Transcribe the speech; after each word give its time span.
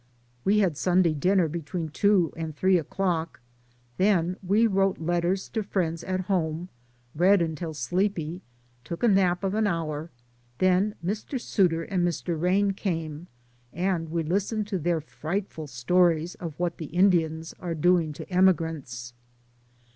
We 0.43 0.57
had 0.57 0.77
Sunday 0.77 1.13
dinner 1.13 1.47
between 1.47 1.89
two 1.89 2.33
and 2.35 2.55
three 2.55 2.79
o'clock, 2.79 3.39
then 3.97 4.35
we 4.41 4.65
wrote 4.65 4.97
letters 4.97 5.47
to 5.49 5.61
friends 5.61 6.03
at 6.03 6.21
home, 6.21 6.69
read 7.13 7.39
until 7.39 7.75
sleepy, 7.75 8.41
took 8.83 9.03
a 9.03 9.07
nap 9.07 9.43
of 9.43 9.53
an 9.53 9.67
hour, 9.67 10.09
then 10.57 10.95
Mr. 11.05 11.39
Suitor 11.39 11.83
and 11.83 12.03
Mr. 12.03 12.41
Rain 12.41 12.71
came, 12.73 13.27
and 13.71 14.09
we 14.09 14.23
listened 14.23 14.65
to 14.69 14.79
their 14.79 15.01
frightful 15.01 15.67
stories 15.67 16.33
of 16.33 16.55
what 16.59 16.77
the 16.79 16.85
Indians 16.85 17.53
are 17.59 17.75
do 17.75 17.99
ing 17.99 18.11
to 18.13 18.27
emigrants. 18.31 19.13